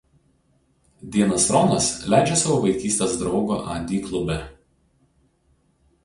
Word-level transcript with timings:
Dienas 1.15 1.43
Ronas 1.55 1.89
leidžia 2.13 2.37
savo 2.43 2.55
vaikystės 2.63 3.13
draugo 3.19 3.59
Adi 3.75 3.99
klube. 4.09 4.39